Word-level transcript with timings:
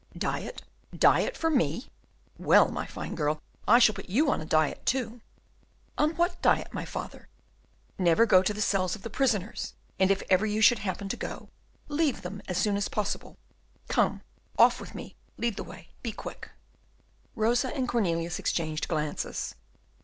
"Diet, 0.17 0.63
diet 0.97 1.37
for 1.37 1.51
me? 1.51 1.91
Well, 2.39 2.69
my 2.69 2.87
fine 2.87 3.13
girl, 3.13 3.39
I 3.67 3.77
shall 3.77 3.93
put 3.93 4.09
you 4.09 4.31
on 4.31 4.47
diet 4.47 4.83
too." 4.83 5.21
"On 5.95 6.15
what 6.15 6.41
diet, 6.41 6.73
my 6.73 6.85
father?" 6.85 7.27
"Never 7.99 8.25
to 8.25 8.29
go 8.31 8.41
to 8.41 8.51
the 8.51 8.61
cells 8.63 8.95
of 8.95 9.03
the 9.03 9.11
prisoners, 9.11 9.75
and, 9.99 10.09
if 10.09 10.23
ever 10.27 10.43
you 10.47 10.59
should 10.59 10.79
happen 10.79 11.07
to 11.09 11.17
go, 11.17 11.49
to 11.87 11.93
leave 11.93 12.23
them 12.23 12.41
as 12.47 12.57
soon 12.57 12.77
as 12.77 12.89
possible. 12.89 13.37
Come, 13.89 14.23
off 14.57 14.81
with 14.81 14.95
me, 14.95 15.13
lead 15.37 15.55
the 15.55 15.63
way, 15.63 15.89
and 15.93 16.01
be 16.01 16.11
quick." 16.13 16.49
Rosa 17.35 17.67
and 17.75 17.87
Cornelius 17.87 18.39
exchanged 18.39 18.87
glances. 18.87 19.53